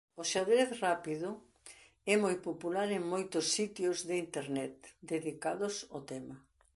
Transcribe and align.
O 0.21 0.23
xadrez 0.31 0.69
rápido 0.85 1.29
é 2.13 2.15
moi 2.23 2.35
popular 2.47 2.89
en 2.97 3.03
moitos 3.13 3.45
sitios 3.57 3.97
de 4.07 4.15
internet 4.25 4.75
dedicados 5.13 5.75
ao 5.93 6.01
tema. 6.11 6.35